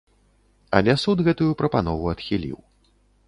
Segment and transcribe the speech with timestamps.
[0.77, 2.57] Але суд гэтую прапанову адхіліў.